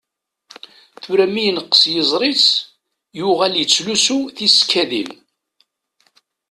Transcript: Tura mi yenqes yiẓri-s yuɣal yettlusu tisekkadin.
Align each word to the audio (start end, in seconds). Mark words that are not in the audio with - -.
Tura 1.01 1.25
mi 1.33 1.43
yenqes 1.45 1.81
yiẓri-s 1.93 2.47
yuɣal 3.17 3.53
yettlusu 3.57 4.17
tisekkadin. 4.35 5.11